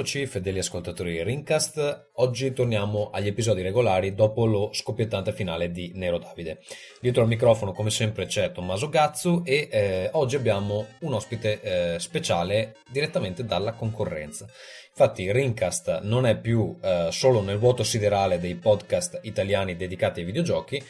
[0.00, 2.12] Rieccoci, fedeli ascoltatori di Rincast.
[2.14, 6.60] Oggi torniamo agli episodi regolari dopo lo scoppiettante finale di Nero Davide.
[7.02, 11.98] Dietro al microfono, come sempre, c'è Tommaso Gazzu e eh, oggi abbiamo un ospite eh,
[11.98, 14.46] speciale direttamente dalla concorrenza.
[14.88, 20.26] Infatti, Rincast non è più eh, solo nel vuoto siderale dei podcast italiani dedicati ai
[20.26, 20.82] videogiochi,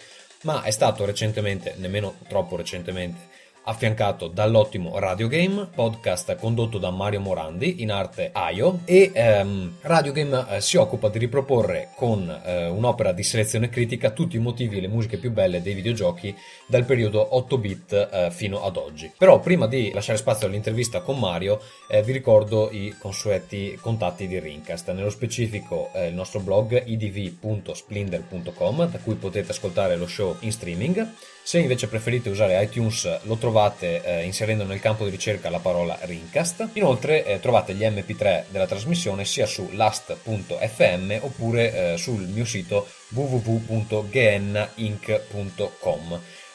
[0.43, 7.21] ma è stato recentemente, nemmeno troppo recentemente, affiancato dall'ottimo Radio Game, podcast condotto da Mario
[7.21, 12.69] Morandi, in arte Aio, e ehm, Radio Game eh, si occupa di riproporre con eh,
[12.69, 16.35] un'opera di selezione critica tutti i motivi e le musiche più belle dei videogiochi
[16.67, 19.13] dal periodo 8-bit eh, fino ad oggi.
[19.17, 24.39] Però prima di lasciare spazio all'intervista con Mario, eh, vi ricordo i consueti contatti di
[24.39, 30.53] Rincast, nello specifico eh, il nostro blog idv.splinder.com, da cui potete ascoltare lo show in
[30.53, 31.09] streaming,
[31.43, 35.99] se invece preferite usare iTunes lo trovate eh, inserendo nel campo di ricerca la parola
[36.03, 36.69] Rincast.
[36.75, 42.87] Inoltre eh, trovate gli MP3 della trasmissione sia su last.fm oppure eh, sul mio sito
[43.09, 43.81] www.gninc.com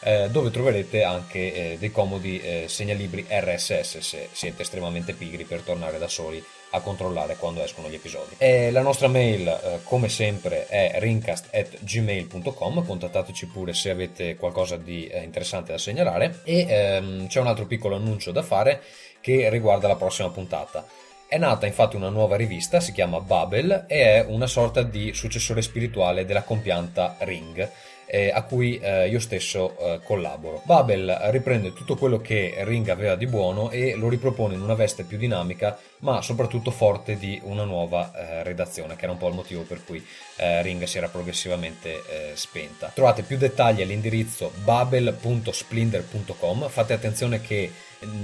[0.08, 1.40] eh, dove troverete anche
[1.74, 6.44] eh, dei comodi eh, segnalibri RSS se siete estremamente pigri per tornare da soli
[6.76, 8.36] a controllare quando escono gli episodi.
[8.38, 15.08] E la nostra mail, eh, come sempre, è rincast.gmail.com, contattateci pure se avete qualcosa di
[15.08, 16.42] eh, interessante da segnalare.
[16.44, 18.82] E ehm, c'è un altro piccolo annuncio da fare
[19.22, 20.86] che riguarda la prossima puntata.
[21.28, 25.64] È nata infatti una nuova rivista, si chiama Babel e è una sorta di successore
[25.64, 27.68] spirituale della compianta Ring
[28.06, 30.62] eh, a cui eh, io stesso eh, collaboro.
[30.64, 35.04] Babel riprende tutto quello che Ring aveva di buono e lo ripropone in una veste
[35.04, 39.36] più dinamica, ma soprattutto forte di una nuova eh, redazione, che era un po' il
[39.36, 40.06] motivo per cui
[40.38, 42.92] eh, Ring si era progressivamente eh, spenta.
[42.94, 46.70] Trovate più dettagli all'indirizzo babel.splinder.com.
[46.70, 47.72] Fate attenzione che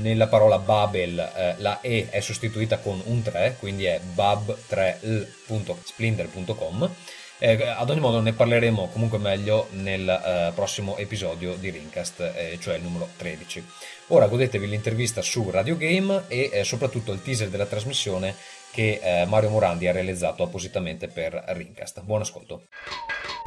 [0.01, 6.89] nella parola Babel eh, la E è sostituita con un 3, quindi è bab3l.splinder.com
[7.41, 12.57] eh, ad ogni modo ne parleremo comunque meglio nel eh, prossimo episodio di Rincast, eh,
[12.61, 13.65] cioè il numero 13.
[14.07, 18.35] Ora godetevi l'intervista su Radio Game e eh, soprattutto il teaser della trasmissione
[18.71, 22.03] che eh, Mario Morandi ha realizzato appositamente per Rincast.
[22.03, 22.67] Buon ascolto.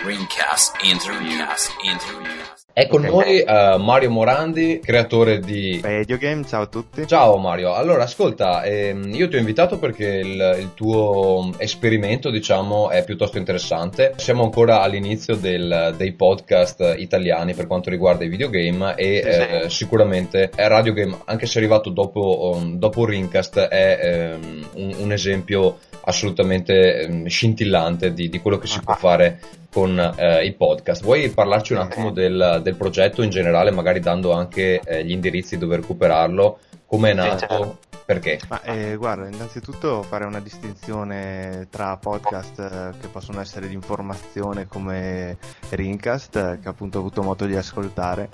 [0.04, 1.68] Rincast Interviews.
[1.84, 2.63] Interviews.
[2.76, 6.44] È con noi uh, Mario Morandi, creatore di Radio Game.
[6.44, 7.06] Ciao a tutti.
[7.06, 7.72] Ciao Mario.
[7.72, 13.38] Allora, ascolta, ehm, io ti ho invitato perché il, il, tuo esperimento, diciamo, è piuttosto
[13.38, 14.14] interessante.
[14.16, 19.60] Siamo ancora all'inizio del, dei podcast italiani per quanto riguarda i videogame e sì, eh,
[19.68, 19.76] sì.
[19.76, 25.12] sicuramente Radio Game, anche se è arrivato dopo, um, dopo Rincast, è um, un, un
[25.12, 28.82] esempio assolutamente um, scintillante di, di, quello che si ah.
[28.82, 29.38] può fare
[29.74, 31.02] con eh, i podcast.
[31.02, 35.58] Vuoi parlarci un attimo del, del, progetto in generale, magari dando anche eh, gli indirizzi
[35.58, 37.78] dove recuperarlo, come è nato, sì, certo.
[38.06, 38.38] perché?
[38.48, 44.68] Ma, eh, guarda, innanzitutto fare una distinzione tra podcast eh, che possono essere di informazione
[44.68, 45.38] come
[45.70, 48.28] Rincast, che appunto ho avuto modo di ascoltare,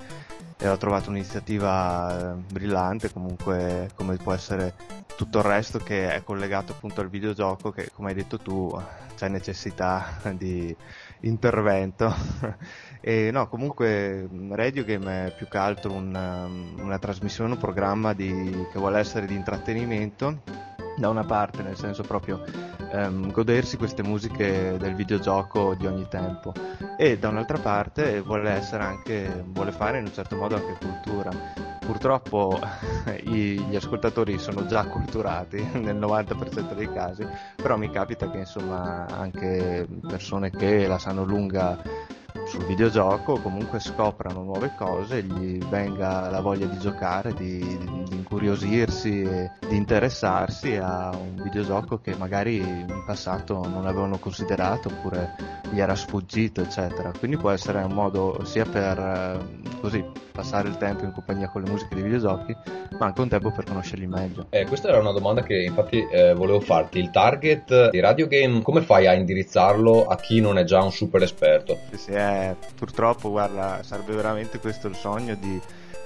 [0.59, 4.75] e ho trovato un'iniziativa eh, brillante, comunque come può essere
[5.15, 8.79] tutto il resto che è collegato appunto al videogioco che come hai detto tu
[9.15, 10.75] c'è necessità di
[11.21, 12.13] intervento.
[13.01, 18.67] e no, comunque Radio Game è più che altro una, una trasmissione, un programma di,
[18.71, 22.43] che vuole essere di intrattenimento da una parte, nel senso proprio
[22.91, 26.53] ehm, godersi queste musiche del videogioco di ogni tempo
[26.97, 31.31] e da un'altra parte vuole essere anche vuole fare in un certo modo anche cultura.
[31.79, 32.59] Purtroppo
[33.25, 37.25] i, gli ascoltatori sono già culturati nel 90% dei casi,
[37.55, 42.09] però mi capita che insomma anche persone che la sanno lunga
[42.51, 49.21] sul videogioco comunque scoprano nuove cose, gli venga la voglia di giocare, di, di incuriosirsi
[49.21, 55.33] e di interessarsi a un videogioco che magari in passato non avevano considerato oppure
[55.71, 57.13] gli era sfuggito eccetera.
[57.17, 61.61] Quindi può essere un modo sia per eh, così passare il tempo in compagnia con
[61.61, 62.55] le musiche dei videogiochi,
[62.97, 64.47] ma anche un tempo per conoscerli meglio.
[64.49, 66.99] Eh, questa era una domanda che infatti eh, volevo farti.
[66.99, 70.91] Il target di Radio Game, come fai a indirizzarlo a chi non è già un
[70.91, 71.77] super esperto?
[71.91, 72.11] Sì, sì,
[72.49, 75.59] eh, purtroppo, guarda, sarebbe veramente questo il sogno di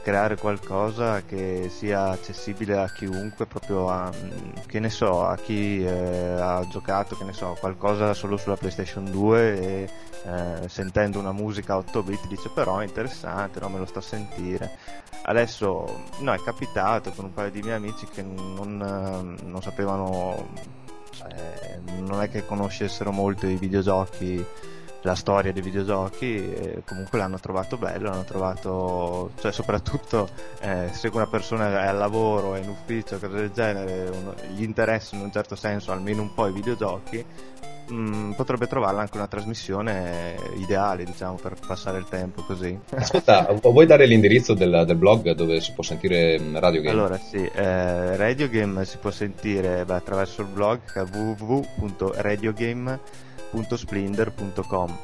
[0.06, 4.12] creare qualcosa che sia accessibile a chiunque, proprio a,
[4.68, 9.10] che ne so, a chi eh, ha giocato, che ne so, qualcosa solo sulla PlayStation
[9.10, 9.90] 2 e
[10.26, 13.98] eh, sentendo una musica a 8 bit dice però è interessante, no, me lo sto
[13.98, 14.78] a sentire.
[15.24, 20.50] Adesso, no, è capitato con un paio di miei amici che non, non sapevano,
[21.10, 24.46] cioè, non è che conoscessero molto i videogiochi
[25.06, 30.28] la storia dei videogiochi e comunque l'hanno trovato bello, l'hanno trovato, cioè soprattutto
[30.62, 34.64] eh, se una persona è al lavoro, è in ufficio, cose del genere, uno, gli
[34.64, 37.24] interessano in un certo senso almeno un po' i videogiochi,
[37.88, 42.78] mh, mm, potrebbe trovarla anche una trasmissione ideale, diciamo, per passare il tempo così.
[42.96, 46.92] Ascolta, vuoi dare l'indirizzo del, del, blog dove si può sentire mm, Radio Game?
[46.92, 50.80] Allora, sì, eh, Radio Game si può sentire beh, attraverso il blog
[53.52, 54.98] www.radiogame.splendor.com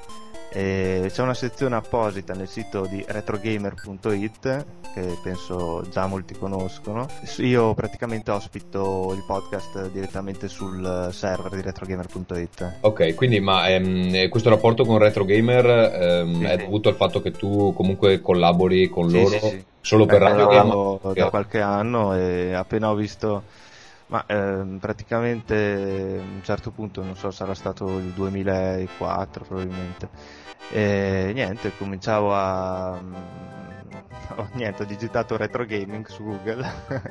[0.53, 7.07] e c'è una sezione apposita nel sito di retrogamer.it che penso già molti conoscono.
[7.37, 12.79] Io praticamente ospito il podcast direttamente sul server di retrogamer.it.
[12.81, 17.31] Ok, quindi ma ehm, questo rapporto con Retrogamer ehm, sì, è dovuto al fatto che
[17.31, 21.13] tu comunque collabori con sì, loro sì, solo per Radio Gamer?
[21.13, 23.43] Da qualche anno e appena ho visto
[24.11, 25.55] ma ehm, praticamente
[26.19, 30.09] a un certo punto, non so, sarà stato il 2004 probabilmente.
[30.69, 32.99] E niente, cominciavo a.
[34.37, 36.65] Oh, niente, ho digitato retro gaming su Google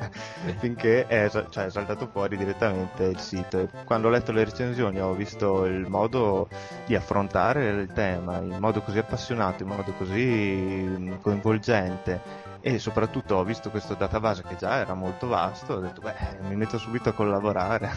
[0.57, 3.69] finché è, cioè, è, saltato fuori direttamente il sito.
[3.85, 6.49] Quando ho letto le recensioni ho visto il modo
[6.87, 13.45] di affrontare il tema in modo così appassionato, in modo così coinvolgente e soprattutto ho
[13.45, 17.13] visto questo database che già era molto vasto, ho detto beh mi metto subito a
[17.13, 17.91] collaborare.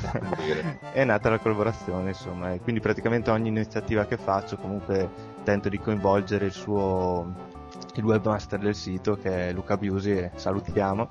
[0.93, 5.09] È nata la collaborazione insomma e quindi praticamente ogni iniziativa che faccio comunque
[5.43, 7.51] tento di coinvolgere il suo
[7.95, 11.09] il webmaster del sito che è Luca Biusi salutiamo.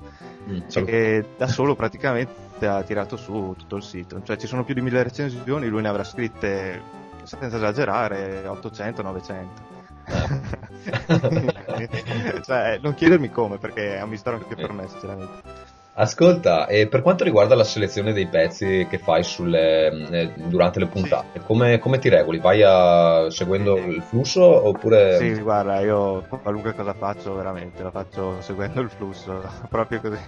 [0.48, 4.22] Mm, e da solo praticamente ha tirato su tutto il sito.
[4.22, 6.80] Cioè ci sono più di mille recensioni lui ne avrà scritte
[7.24, 9.71] senza esagerare 800-900
[12.44, 17.02] cioè, non chiedermi come perché è un mistero anche per me sinceramente Ascolta, e per
[17.02, 21.44] quanto riguarda la selezione dei pezzi che fai sulle, eh, durante le puntate, sì.
[21.44, 22.38] come, come, ti regoli?
[22.38, 23.88] Vai a, seguendo sì.
[23.88, 25.18] il flusso oppure...
[25.18, 30.18] Sì, guarda, io qualunque cosa faccio veramente, la faccio seguendo il flusso, proprio così,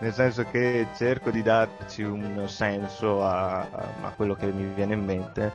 [0.00, 5.04] nel senso che cerco di darci un senso a, a quello che mi viene in
[5.06, 5.54] mente.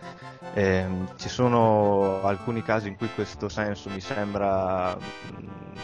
[0.56, 0.86] Eh,
[1.18, 4.98] ci sono alcuni casi in cui questo senso mi sembra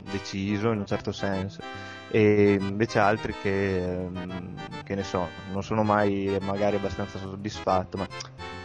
[0.09, 1.61] deciso in un certo senso
[2.09, 4.07] e invece altri che,
[4.83, 8.07] che ne so, non sono mai magari abbastanza soddisfatto, ma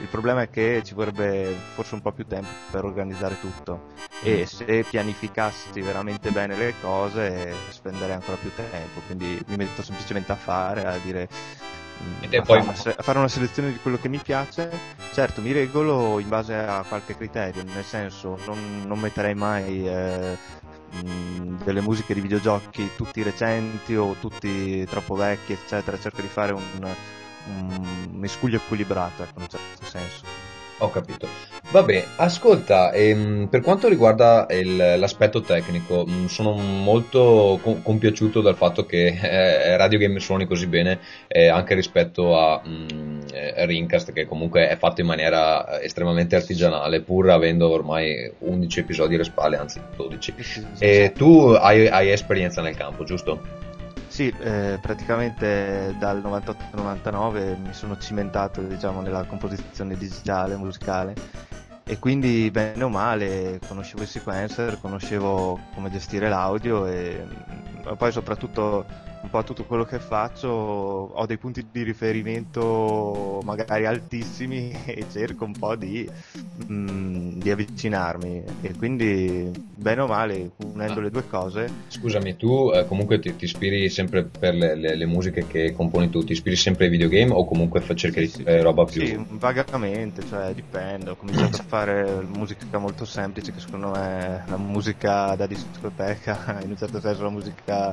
[0.00, 3.88] il problema è che ci vorrebbe forse un po' più tempo per organizzare tutto
[4.22, 4.44] e mm.
[4.44, 10.36] se pianificassi veramente bene le cose spenderei ancora più tempo, quindi mi metto semplicemente a
[10.36, 11.28] fare, a dire
[12.02, 12.44] mm, a, poi...
[12.44, 14.70] fare una, a, fare una, selezione di quello che mi piace.
[15.12, 20.36] Certo, mi regolo in base a qualche criterio, nel senso non, non metterei mai eh,
[20.90, 26.52] mh, delle musiche di videogiochi tutti recenti o tutti troppo vecchi, eccetera, cerco di fare
[26.52, 26.96] un,
[27.44, 30.26] un miscuglio equilibrato, ecco, in un certo senso.
[30.78, 31.28] Ho capito.
[31.72, 38.40] Vabbè, ascolta, ehm, per quanto riguarda il, l'aspetto tecnico, mh, mm, sono molto com- compiaciuto
[38.40, 43.20] dal fatto che eh, Radio Game suoni così bene eh, anche rispetto a mh, mm,
[43.32, 49.14] eh, Rincast, che comunque è fatto in maniera estremamente artigianale, pur avendo ormai 11 episodi
[49.14, 50.34] alle spalle, anzi 12.
[50.80, 53.68] E tu hai, hai esperienza nel campo, giusto?
[54.08, 61.14] Sì, eh, praticamente dal 98-99 mi sono cimentato diciamo, nella composizione digitale, musicale
[61.90, 67.26] e quindi bene o male conoscevo i sequencer, conoscevo come gestire l'audio e
[67.96, 68.86] poi soprattutto
[69.22, 75.44] un po' tutto quello che faccio ho dei punti di riferimento magari altissimi e cerco
[75.44, 76.08] un po' di,
[76.66, 81.02] mh, mm, di avvicinarmi e quindi bene o male unendo ah.
[81.02, 85.06] le due cose scusami tu eh, comunque ti, ti, ispiri sempre per le, le, le,
[85.06, 88.62] musiche che componi tu ti ispiri sempre ai videogame o comunque cerchi sì, di fare
[88.62, 93.90] roba più sì vagamente cioè dipende ho cominciato a fare musica molto semplice che secondo
[93.90, 97.92] me è la musica da discoteca in un certo senso la musica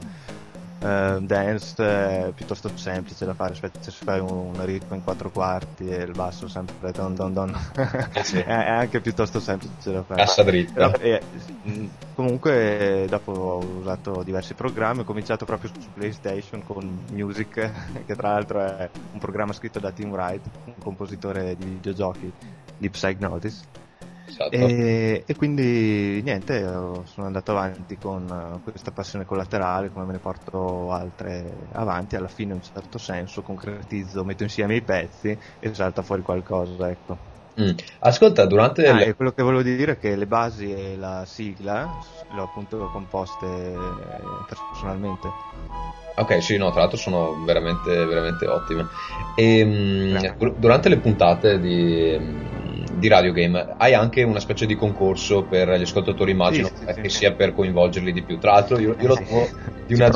[0.79, 5.29] uh, dance è piuttosto semplice da fare, aspetta se fai un, un ritmo in quattro
[5.29, 7.57] quarti e il basso sempre don don don,
[8.13, 8.39] eh sì.
[8.41, 10.21] è, anche piuttosto semplice da fare.
[10.21, 10.91] Cassa dritta.
[10.99, 11.21] E,
[12.15, 17.53] comunque dopo ho usato diversi programmi, ho cominciato proprio su PlayStation con Music,
[18.05, 22.31] che tra l'altro è un programma scritto da Tim Wright, un compositore di videogiochi
[22.77, 23.63] di Psychnosis
[24.27, 24.51] Esatto.
[24.51, 30.19] E, e, quindi niente, sono andato avanti con eh, questa passione collaterale, come me ne
[30.19, 35.73] porto altre avanti, alla fine in un certo senso concretizzo, metto insieme i pezzi e
[35.73, 37.35] salta fuori qualcosa, ecco.
[37.59, 37.71] Mm.
[37.99, 38.85] Ascolta, durante...
[38.87, 39.15] Ah, le...
[39.15, 41.89] quello che volevo dire è che le basi e la sigla
[42.33, 43.73] le ho appunto composte
[44.47, 45.27] personalmente.
[46.17, 48.87] Ok, sì, no, tra l'altro sono veramente, veramente ottime.
[49.35, 52.19] E, um, durante le puntate di,
[52.97, 56.93] di Radio Game, hai anche una specie di concorso per gli ascoltatori, immagino, Sì, sì,
[56.93, 58.39] sì, che sia per coinvolgerli di più.
[58.39, 59.23] Tra l'altro, io, io lo Sì.
[59.23, 59.47] trovo
[59.85, 60.09] di una,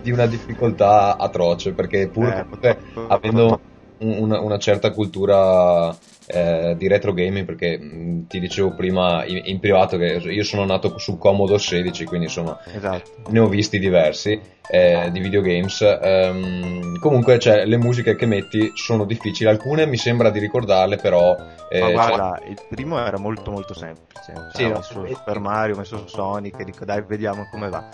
[0.00, 2.32] di una difficoltà atroce, perché pur
[2.62, 3.60] Eh, avendo
[3.98, 5.96] un- una, una certa cultura
[6.28, 10.64] eh, di retro gaming, perché mh, ti dicevo prima in, in privato che io sono
[10.64, 13.10] nato su Commodore 16, quindi insomma Esatto.
[13.28, 14.38] ne ho visti diversi
[14.70, 15.80] eh, di videogames.
[16.02, 19.48] Ehm, comunque, cioè, le musiche che metti sono difficili.
[19.48, 21.34] Alcune mi sembra di ricordarle, però.
[21.70, 24.06] eh, Ma cioè- guarda, il primo era molto molto semplice.
[24.34, 27.88] Cioè, Sì, ho messo Super Mario, ho messo Sonic e dico dai vediamo come va.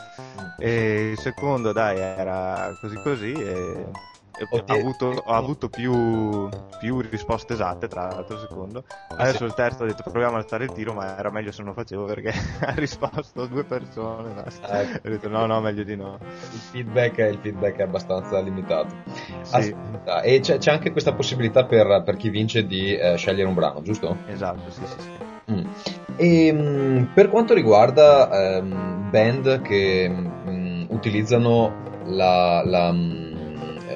[0.59, 3.85] E il secondo dai era così così e,
[4.51, 4.75] ho, Oddio.
[4.75, 6.49] avuto, ho avuto più,
[6.79, 8.85] più risposte esatte tra l'altro secondo.
[9.09, 9.45] Adesso sì.
[9.45, 11.81] il terzo ho detto proviamo a alzare il tiro ma era meglio se non lo
[11.81, 14.33] facevo perché ha risposto due persone.
[14.33, 14.81] basta.
[14.81, 15.01] Eh.
[15.05, 16.19] Ho detto no no meglio di no.
[16.21, 18.95] il feedback, il feedback è abbastanza limitato.
[19.43, 23.49] Sì, Aspetta, e c'è, c'è anche questa possibilità per, per chi vince di eh, scegliere
[23.49, 24.17] un brano, giusto?
[24.27, 25.53] esatto, sì sì sì.
[25.53, 25.65] Mm.
[26.17, 33.24] E mm, per quanto riguarda ehm, band che mm, utilizzano la, la, mm, eh,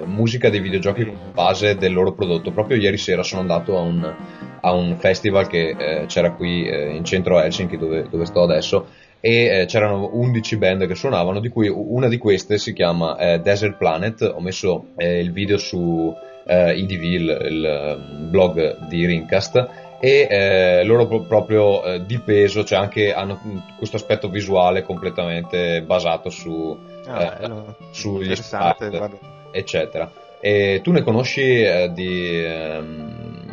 [0.09, 4.15] musica dei videogiochi come base del loro prodotto, proprio ieri sera sono andato a un,
[4.61, 8.87] a un festival che eh, c'era qui eh, in centro Helsinki dove, dove sto adesso
[9.21, 13.41] e eh, c'erano 11 band che suonavano, di cui una di queste si chiama eh,
[13.41, 14.23] Desert Planet.
[14.35, 16.15] Ho messo eh, il video su
[16.47, 17.97] eh, IDV, il, il, eh,
[18.29, 19.69] blog di Rincast,
[20.01, 24.83] e eh, loro pro- proprio eh, di peso, cioè anche hanno mm, questo aspetto visuale
[24.83, 28.35] completamente basato su, Ah, eh, sugli
[28.79, 29.38] guarda.
[29.51, 30.13] Eccetera.
[30.39, 33.47] E tu ne conosci eh, di ehm,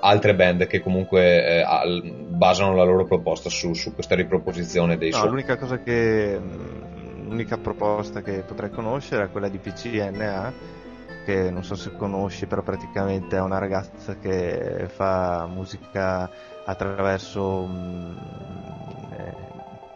[0.00, 5.12] altre band che comunque eh, al- basano la loro proposta su, su questa riproposizione dei
[5.12, 5.34] No, suoni?
[5.34, 10.54] l'unica cosa che mh, l'unica proposta che potrei conoscere è quella di PCNA
[11.24, 16.30] che non so se conosci, però praticamente è una ragazza che fa musica
[16.64, 18.16] attraverso mh,
[19.10, 19.49] eh,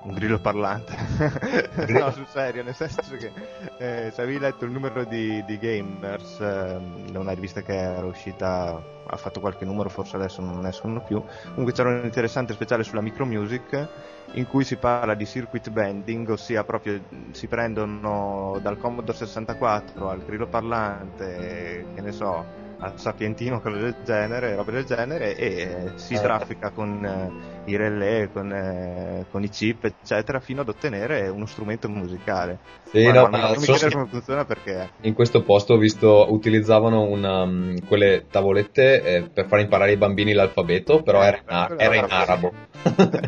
[0.04, 0.94] un grillo parlante.
[1.88, 3.32] no, sul serio, nel senso che
[3.78, 8.82] eh, se avevi letto il numero di, di Gamers, da una rivista che era uscita,
[9.06, 11.22] ha fatto qualche numero, forse adesso non escono più.
[11.48, 13.88] Comunque c'era un interessante speciale sulla micro music
[14.32, 20.24] in cui si parla di circuit bending, ossia proprio si prendono dal Commodore 64 al
[20.24, 22.63] grillo parlante, che ne so,
[22.96, 26.20] sapientino, cose del genere, robe del genere, e si Eh.
[26.20, 27.32] traffica con eh,
[27.70, 32.58] i relè, con, eh, con i chip, eccetera, fino ad ottenere uno strumento musicale.
[32.82, 35.42] Sì, Guarda, no, ma ma non mi so chiedere che come funziona perché in questo
[35.42, 41.02] posto ho visto utilizzavano una, mm, quelle tavolette eh, per far imparare ai bambini l'alfabeto,
[41.02, 42.52] però era in, era in arabo.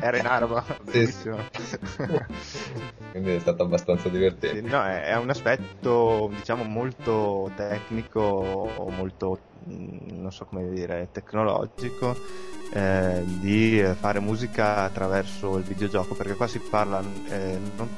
[0.01, 1.39] era in arabo, bellissimo.
[3.11, 4.61] Quindi è stato abbastanza divertente.
[4.61, 12.17] Sì, no, è, è un aspetto diciamo molto tecnico, molto non so come dire, tecnologico
[12.73, 17.89] eh, di fare musica attraverso il videogioco, perché qua si parla eh, non-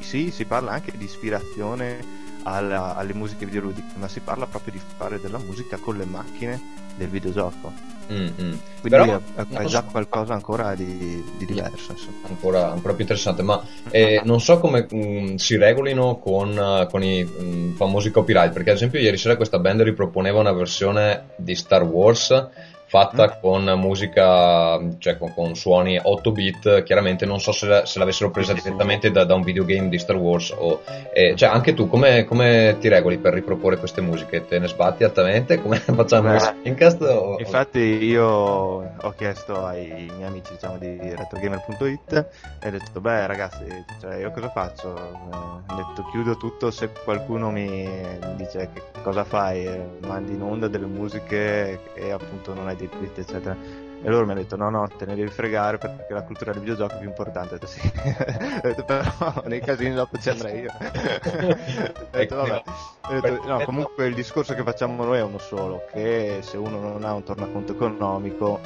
[0.00, 4.80] sì, si parla anche di ispirazione alla- alle musiche videoludiche, ma si parla proprio di
[4.96, 6.60] fare della musica con le macchine
[6.96, 7.72] del videogioco.
[8.12, 8.32] Mm, mm.
[8.80, 11.92] Quindi Però è, è non già qualcosa ancora di, di diverso.
[11.92, 12.26] Insomma.
[12.26, 17.24] ancora, ancora più interessante, ma eh, non so come mm, si regolino con, con i
[17.24, 21.84] mm, famosi copyright, perché ad esempio ieri sera questa band riproponeva una versione di Star
[21.84, 22.48] Wars
[22.90, 23.40] fatta Mm.
[23.40, 28.30] con musica, cioè con, con suoni 8 bit, chiaramente non so se, la- se l'avessero
[28.32, 30.82] presa direttamente da, da un videogame di Star Wars o...
[31.12, 34.44] eh, cioè anche tu come, come ti regoli per riproporre queste musiche?
[34.44, 37.00] Te ne sbatti altamente come facciamo Beh, su Incast?
[37.02, 37.36] O...
[37.38, 42.26] Infatti io ho chiesto ai miei amici diciamo di retrogamer.it
[42.60, 43.64] e ho detto beh ragazzi
[44.00, 44.96] cioè, io cosa faccio?
[44.96, 45.36] Eh,
[45.72, 47.88] ho detto chiudo tutto se qualcuno mi
[48.36, 52.98] dice che cosa fai, Eh, mandi in onda delle musiche e appunto non hai dei
[52.98, 53.56] diritti eccetera.
[54.02, 56.60] E loro mi hanno detto no no te ne devi fregare perché la cultura del
[56.60, 57.54] videogioco è più importante.
[57.54, 57.80] Ho detto sì.
[58.00, 60.72] Ho detto però nei casini dopo ci andrei io.
[60.80, 62.62] Ho detto vabbè.
[63.08, 66.80] Ho detto, no, comunque il discorso che facciamo noi è uno solo, che se uno
[66.80, 68.60] non ha un tornaconto economico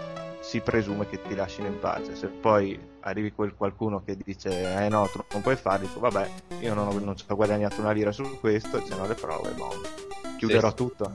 [0.44, 2.14] si presume che ti lasciano in pace.
[2.14, 6.28] Se poi arrivi quel qualcuno che dice eh no, tu non puoi farlo, dico vabbè,
[6.60, 9.50] io non ho, non ci ho guadagnato una lira su questo, ce n'ho le prove,
[9.50, 9.72] boh,
[10.46, 10.74] chiuderò Sì.
[10.74, 11.12] tutto.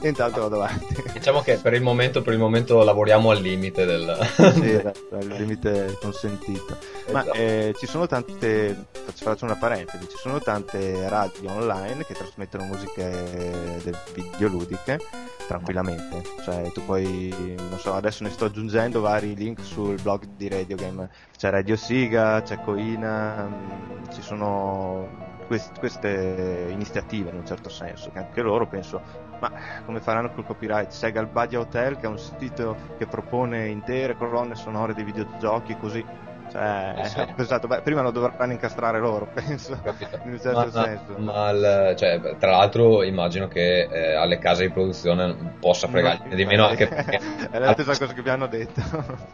[0.00, 1.02] e intanto vado avanti.
[1.12, 4.16] Diciamo che per il momento, per il momento lavoriamo al limite del...
[4.54, 6.76] sì, esatto, il limite consentito.
[7.12, 7.36] Ma Esatto.
[7.38, 12.64] eh, ci sono tante, faccio, faccio una parentesi, ci sono tante radio online che trasmettono
[12.64, 14.98] musiche de- videoludiche
[15.46, 20.46] tranquillamente, cioè tu puoi, non so, adesso ne sto aggiungendo vari link sul blog di
[20.50, 25.08] Radio Game, c'è Radio Siga, c'è Coina, mm, ci sono
[25.48, 29.02] quest- queste iniziative in un certo senso, che anche loro penso
[29.40, 29.50] Ma
[29.84, 30.90] come faranno col copyright?
[30.90, 36.04] C'è Galbadia Hotel che è un sito che propone intere colonne sonore di videogiochi così
[36.50, 37.26] cioè, eh sì.
[37.34, 39.78] pensato, beh, prima lo dovranno incastrare loro, penso.
[40.24, 41.14] In un certo ma, senso.
[41.18, 46.44] Ma il, cioè, tra l'altro immagino che eh, alle case di produzione possa fregargliene di
[46.44, 47.20] meno anche perché...
[47.50, 48.82] È la stessa cosa che mi hanno detto.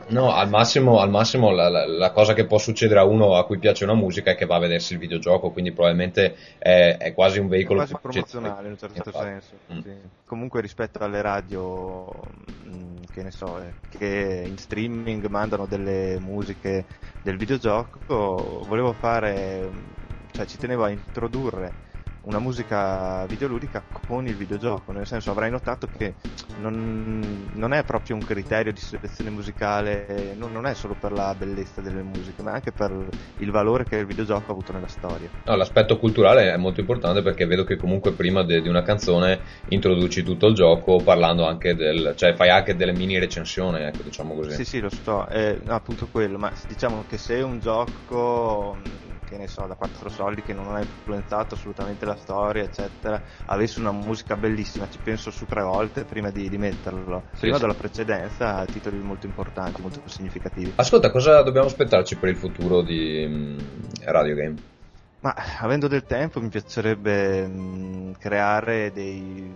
[0.09, 3.45] no, al massimo, al massimo la, la, la, cosa che può succedere a uno a
[3.45, 7.15] cui piace una musica è che va a vedersi il videogioco, quindi probabilmente è, è
[7.15, 7.83] quasi un veicolo...
[7.83, 9.53] È quasi promozionale in un certo senso.
[9.73, 9.81] Mm.
[9.81, 9.93] Sì.
[10.27, 12.11] Comunque rispetto alle radio,
[12.67, 16.85] mm, che ne so, eh, che in streaming mandano delle musiche
[17.21, 19.71] del videogioco volevo fare,
[20.31, 21.84] cioè ci tenevo a introdurre
[22.25, 26.15] una musica videoludica con il videogioco, nel senso avrai notato che
[26.61, 31.35] non, non è proprio un criterio di selezione musicale, non, non, è solo per la
[31.35, 32.93] bellezza delle musiche, ma anche per
[33.39, 35.29] il valore che il videogioco ha avuto nella storia.
[35.45, 39.41] No, l'aspetto culturale è molto importante perché vedo che comunque prima de, di una canzone
[39.69, 44.35] introduci tutto il gioco parlando anche del, cioè fai anche delle mini recensioni, ecco, diciamo
[44.35, 44.55] così.
[44.55, 48.77] Sì, sì, lo so, è appunto quello, ma diciamo che se un gioco
[49.35, 53.81] che ne so, da quattro soldi che non ha influenzato assolutamente la storia, eccetera, avesse
[53.81, 57.25] una musica bellissima, ci penso su tre volte prima di, di metterlo.
[57.33, 57.63] Sì, prima sì.
[57.63, 60.75] della precedenza, titoli molto importanti, molto significativi.
[60.77, 63.59] Ascolta, cosa dobbiamo aspettarci per il futuro di um,
[64.05, 64.55] Radio Game?
[65.21, 69.51] Ma avendo del tempo mi piacerebbe mh, creare dei,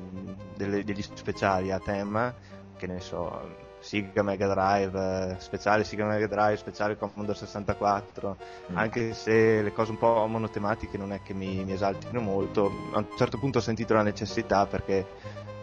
[0.57, 2.35] delle, degli speciali a tema,
[2.77, 8.37] che ne so, Sega Mega Drive, eh, speciale Sega Mega Drive, speciale Commodore 64,
[8.71, 8.77] mm.
[8.77, 12.99] anche se le cose un po' monotematiche non è che mi, mi, esaltino molto, a
[12.99, 15.07] un certo punto ho sentito la necessità perché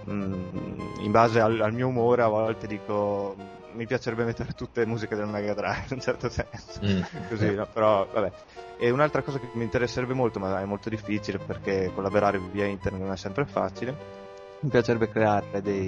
[0.05, 3.35] mh, mm, in base al, al, mio umore a volte dico
[3.73, 7.01] mi piacerebbe mettere tutte le musiche del Mega Drive in un certo senso, mm.
[7.29, 7.67] così, no?
[7.71, 8.31] però vabbè.
[8.79, 13.01] E un'altra cosa che mi interesserebbe molto, ma è molto difficile perché collaborare via internet
[13.03, 13.95] non è sempre facile,
[14.61, 15.87] mi piacerebbe creare dei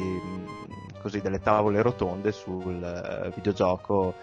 [1.07, 4.13] così delle tavole rotonde sul eh, videogioco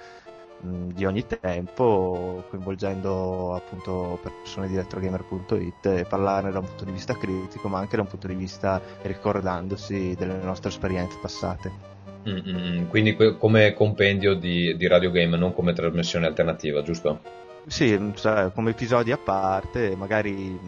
[0.61, 7.15] di ogni tempo, coinvolgendo appunto persone di retrogamer.it e parlarne da un punto di vista
[7.17, 11.93] critico, ma anche da un punto di vista ricordandosi delle nostre esperienze passate.
[12.27, 12.87] Mm-hmm.
[12.89, 17.44] Quindi come compendio di, di Radio Game, non come trasmissione alternativa, giusto?
[17.67, 20.59] Sì, cioè, come episodi a parte, magari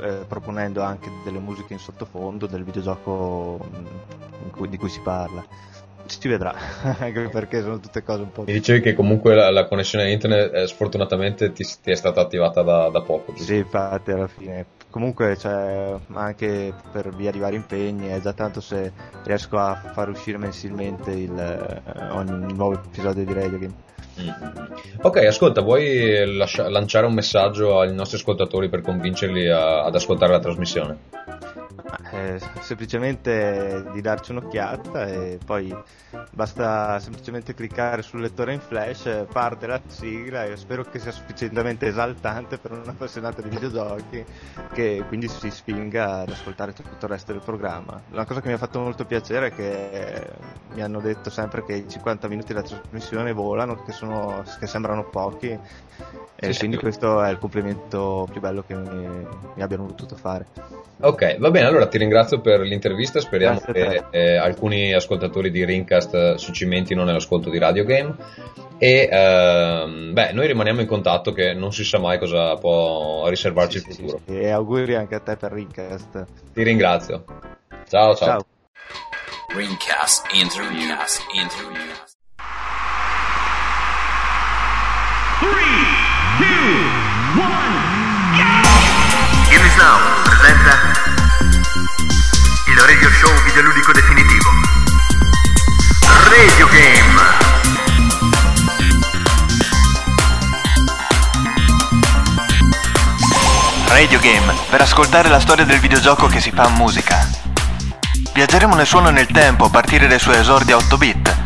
[0.00, 3.58] eh, proponendo anche delle musiche in sottofondo del videogioco
[4.50, 5.44] cui, di cui si parla.
[6.06, 6.54] Si vedrà,
[7.00, 8.44] anche perché sono tutte cose un po'.
[8.46, 12.62] Mi dicevi che comunque la, la connessione internet eh, sfortunatamente ti, ti, è stata attivata
[12.62, 13.32] da, da poco.
[13.32, 13.44] Giusto?
[13.44, 14.66] Sì, infatti alla fine.
[14.88, 18.92] Comunque, cioè, anche per via di vari impegni, è già tanto se
[19.24, 23.74] riesco a far uscire mensilmente il, eh, ogni nuovo episodio di Radio Game.
[25.02, 30.32] Ok, ascolta, vuoi lascia- lanciare un messaggio ai nostri ascoltatori per convincerli a- ad ascoltare
[30.32, 30.98] la trasmissione?
[32.16, 35.76] Eh, semplicemente di darci un'occhiata e poi
[36.32, 41.86] basta semplicemente cliccare sul lettore in flash, parte la sigla e spero che sia sufficientemente
[41.86, 44.24] esaltante per un appassionato di videogiochi
[44.72, 48.00] che quindi si spinga ad ascoltare tutto il resto del programma.
[48.12, 50.26] La cosa che mi ha fatto molto piacere è che
[50.72, 55.04] mi hanno detto sempre che i 50 minuti della trasmissione volano, che, sono, che sembrano
[55.04, 55.58] pochi
[56.38, 56.82] e sì, quindi sì.
[56.82, 60.46] questo è il complimento più bello che mi, mi abbiano potuto fare.
[61.00, 62.05] Ok, va bene, allora ti ringrazio
[62.40, 68.14] per l'intervista, speriamo che eh, alcuni ascoltatori di Ringcast si cimentino nell'ascolto di Radio Game
[68.78, 73.78] e ehm, beh, noi rimaniamo in contatto che non si sa mai cosa può riservarci
[73.78, 74.20] sì, il futuro.
[74.26, 76.26] Sì, e auguri anche a te per Ringcast.
[76.52, 77.24] Ti ringrazio.
[77.88, 78.28] Ciao ciao.
[78.28, 78.46] ciao.
[79.54, 80.78] Ringcast Interview.
[80.78, 82.04] Ringcast Interview.
[85.38, 85.48] 3,
[86.38, 86.46] 2,
[87.34, 87.46] 1,
[88.36, 88.96] go!
[89.50, 91.55] Games Now presenta
[92.76, 94.50] il radio show videoludico definitivo.
[96.28, 97.20] Radio Game.
[103.88, 107.26] Radio Game, per ascoltare la storia del videogioco che si fa musica.
[108.34, 111.45] Viaggeremo nel suono e nel tempo a partire dai suoi esordi a 8 bit.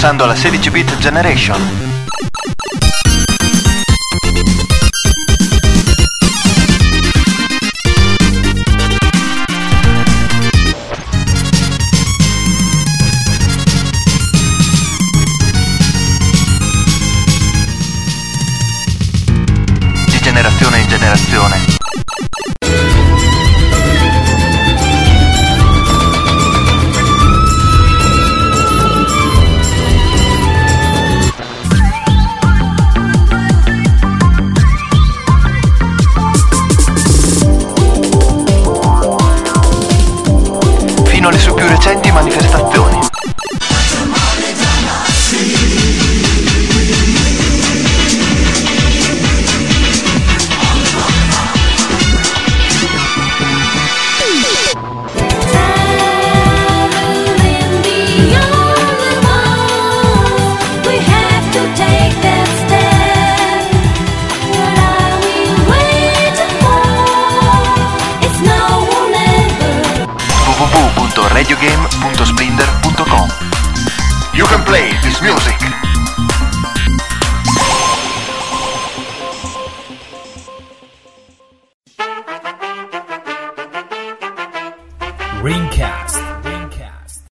[0.00, 1.87] Passando alla 16-bit generation.